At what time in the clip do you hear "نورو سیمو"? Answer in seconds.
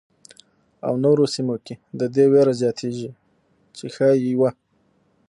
1.03-1.55